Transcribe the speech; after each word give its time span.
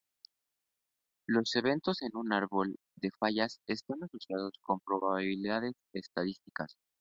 Los 1.27 1.55
eventos 1.55 2.01
en 2.01 2.15
un 2.15 2.33
árbol 2.33 2.75
de 2.95 3.11
fallas 3.19 3.59
están 3.67 4.01
asociados 4.03 4.53
con 4.63 4.79
probabilidades 4.79 5.73
estadísticas. 5.93 6.75